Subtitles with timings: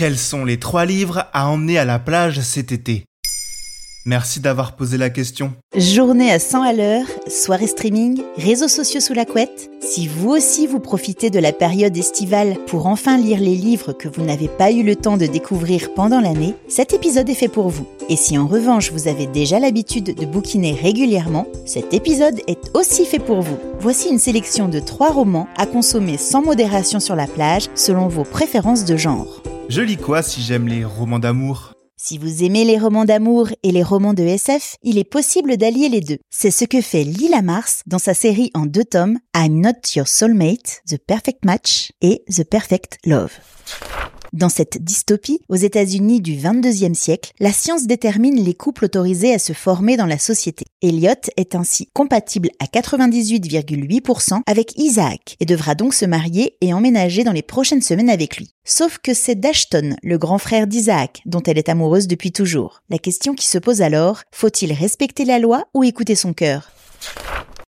[0.00, 3.04] Quels sont les trois livres à emmener à la plage cet été?
[4.06, 5.52] Merci d'avoir posé la question.
[5.76, 9.70] Journée à 100 à l'heure, soirée streaming, réseaux sociaux sous la couette.
[9.82, 14.08] Si vous aussi vous profitez de la période estivale pour enfin lire les livres que
[14.08, 17.68] vous n'avez pas eu le temps de découvrir pendant l'année, cet épisode est fait pour
[17.68, 17.86] vous.
[18.08, 23.04] Et si en revanche vous avez déjà l'habitude de bouquiner régulièrement, cet épisode est aussi
[23.04, 23.58] fait pour vous.
[23.80, 28.24] Voici une sélection de trois romans à consommer sans modération sur la plage selon vos
[28.24, 29.42] préférences de genre.
[29.70, 31.74] Je lis quoi si j'aime les romans d'amour?
[31.96, 35.88] Si vous aimez les romans d'amour et les romans de SF, il est possible d'allier
[35.88, 36.18] les deux.
[36.28, 40.08] C'est ce que fait Lila Mars dans sa série en deux tomes I'm Not Your
[40.08, 43.30] Soulmate, The Perfect Match et The Perfect Love.
[44.32, 49.40] Dans cette dystopie, aux États-Unis du 22e siècle, la science détermine les couples autorisés à
[49.40, 50.66] se former dans la société.
[50.82, 57.24] Elliot est ainsi compatible à 98,8% avec Isaac et devra donc se marier et emménager
[57.24, 58.50] dans les prochaines semaines avec lui.
[58.64, 62.82] Sauf que c'est Dashton, le grand frère d'Isaac, dont elle est amoureuse depuis toujours.
[62.88, 66.70] La question qui se pose alors, faut-il respecter la loi ou écouter son cœur?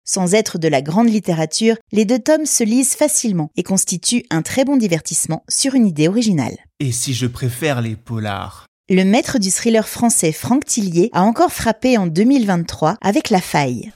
[0.04, 4.42] Sans être de la grande littérature, les deux tomes se lisent facilement et constituent un
[4.42, 6.56] très bon divertissement sur une idée originale.
[6.80, 8.66] Et si je préfère les polars?
[8.88, 13.92] Le maître du thriller français Franck Tillier a encore frappé en 2023 avec La Faille.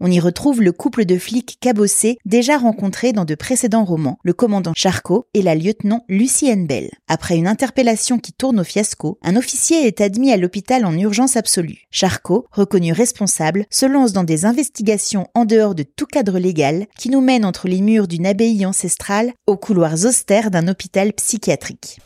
[0.00, 4.32] On y retrouve le couple de flics cabossés déjà rencontrés dans de précédents romans, le
[4.32, 6.90] commandant Charcot et la lieutenant Lucienne Bell.
[7.08, 11.36] Après une interpellation qui tourne au fiasco, un officier est admis à l'hôpital en urgence
[11.36, 11.86] absolue.
[11.90, 17.10] Charcot, reconnu responsable, se lance dans des investigations en dehors de tout cadre légal qui
[17.10, 21.98] nous mènent entre les murs d'une abbaye ancestrale aux couloirs austères d'un hôpital psychiatrique.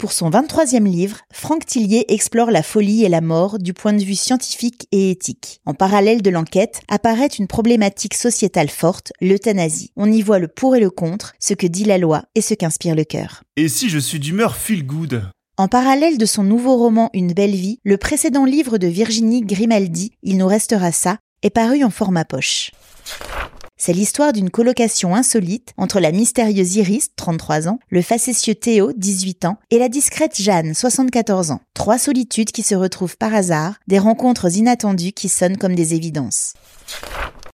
[0.00, 4.02] Pour son 23e livre, Franck Tillier explore la folie et la mort du point de
[4.02, 5.60] vue scientifique et éthique.
[5.66, 9.92] En parallèle de l'enquête, apparaît une problématique sociétale forte, l'euthanasie.
[9.96, 12.54] On y voit le pour et le contre, ce que dit la loi et ce
[12.54, 13.42] qu'inspire le cœur.
[13.58, 15.22] Et si je suis d'humeur feel good?
[15.58, 20.12] En parallèle de son nouveau roman Une belle vie, le précédent livre de Virginie Grimaldi,
[20.22, 22.70] Il nous restera ça, est paru en format poche.
[23.82, 29.46] C'est l'histoire d'une colocation insolite entre la mystérieuse Iris, 33 ans, le facétieux Théo, 18
[29.46, 31.62] ans, et la discrète Jeanne, 74 ans.
[31.72, 36.52] Trois solitudes qui se retrouvent par hasard, des rencontres inattendues qui sonnent comme des évidences.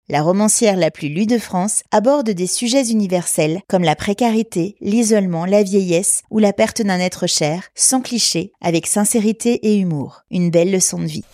[0.09, 5.45] La romancière la plus lue de France aborde des sujets universels comme la précarité, l'isolement,
[5.45, 10.23] la vieillesse ou la perte d'un être cher, sans cliché, avec sincérité et humour.
[10.31, 11.25] Une belle leçon de vie.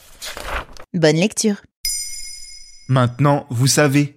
[0.95, 1.63] Bonne lecture.
[2.89, 4.17] Maintenant, vous savez,